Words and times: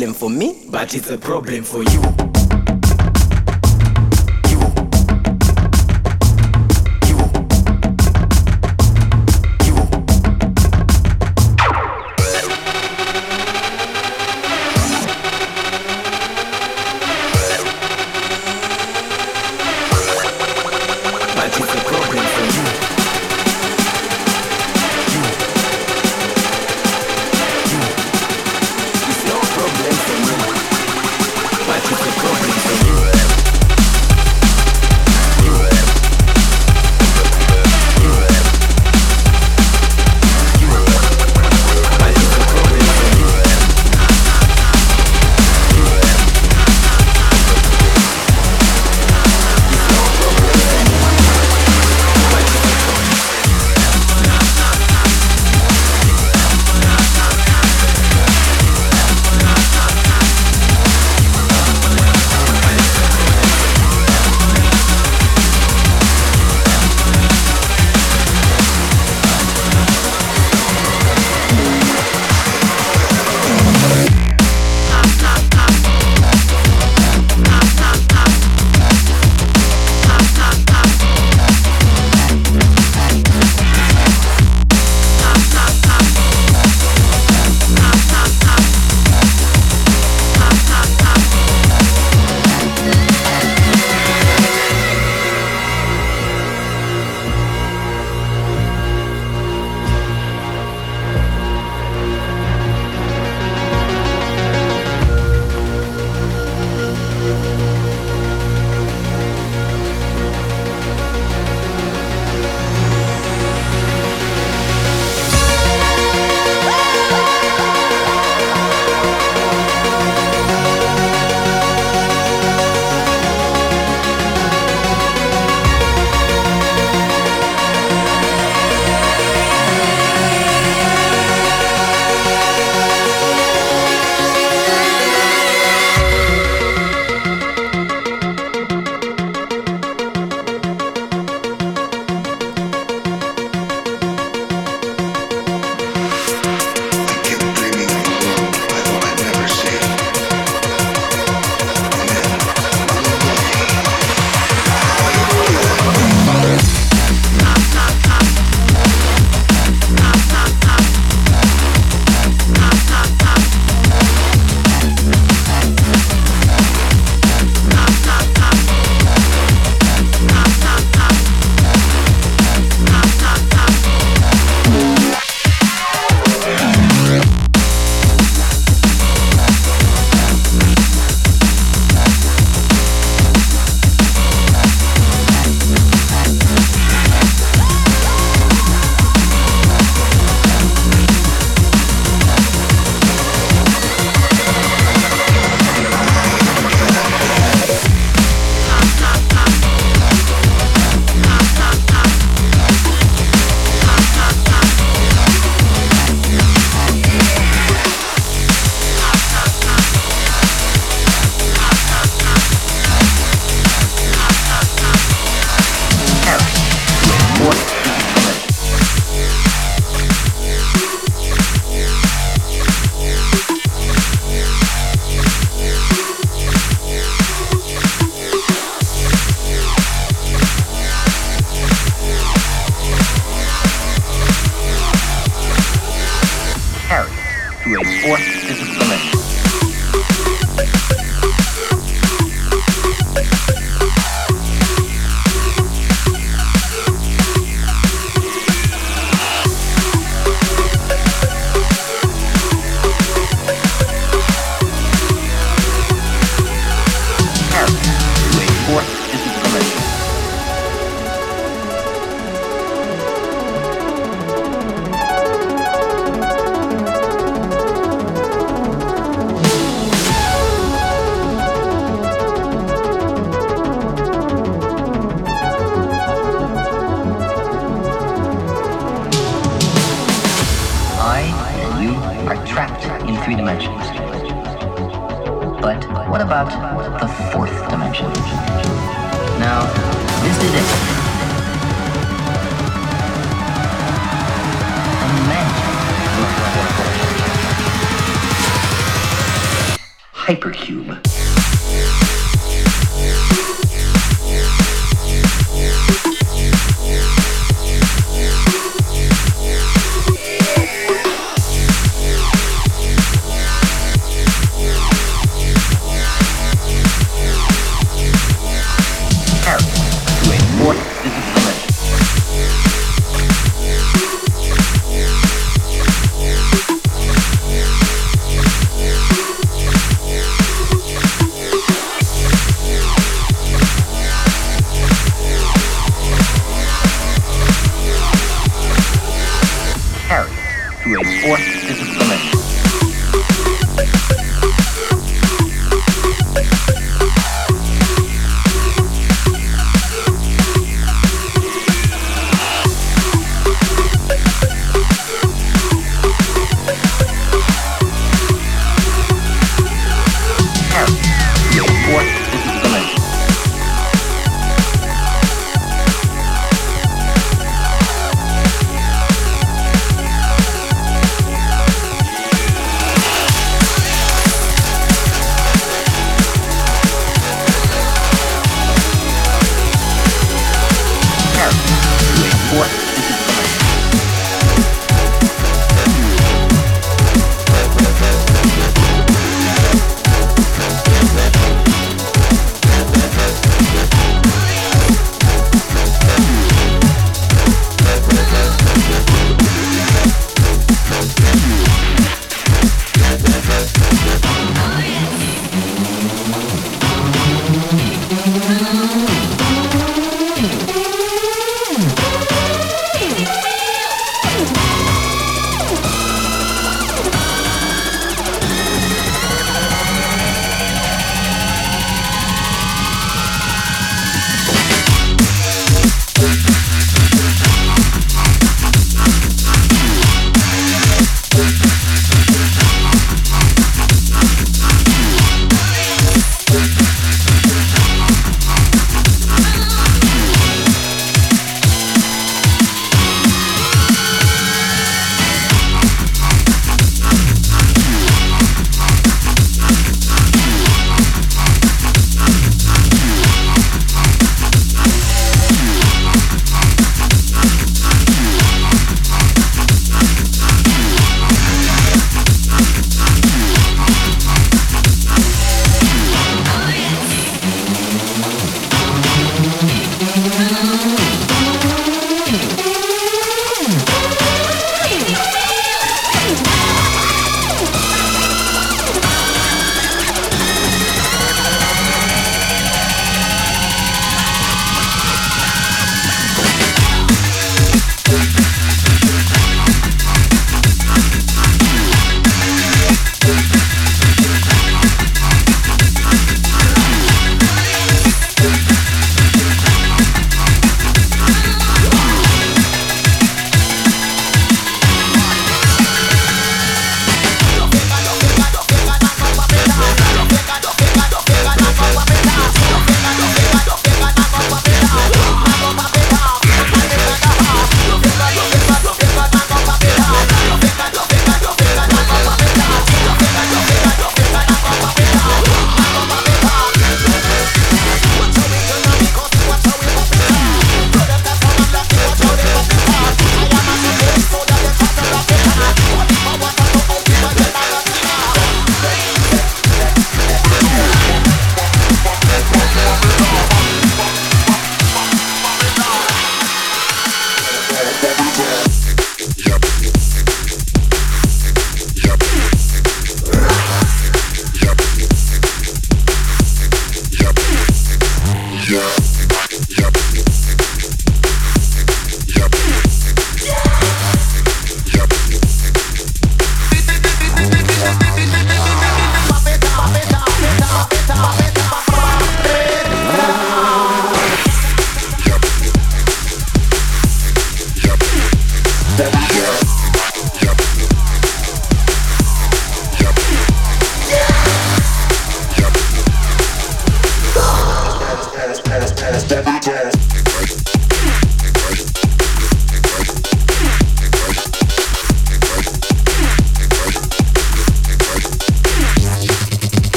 problem 0.00 0.14
for 0.14 0.30
me, 0.30 0.66
but 0.70 0.94
it's 0.94 1.10
a 1.10 1.18
problem 1.18 1.62
for 1.62 1.82
you. 1.82 1.90
You. 1.90 2.59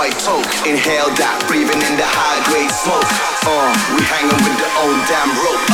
white 0.00 0.18
toke. 0.18 0.48
Inhale 0.64 1.12
that, 1.20 1.44
breathing 1.44 1.76
in 1.76 1.94
the 2.00 2.08
high 2.08 2.40
grade 2.48 2.72
smoke. 2.72 3.04
Uh, 3.44 3.68
we 3.92 4.00
hanging 4.08 4.32
with 4.32 4.56
the 4.56 4.68
old 4.80 4.96
damn 5.04 5.28
rope. 5.44 5.69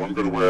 So 0.00 0.06
I'm 0.06 0.14
going 0.14 0.30
to 0.30 0.34
wear 0.34 0.49